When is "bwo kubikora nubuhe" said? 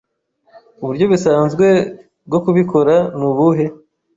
2.27-3.65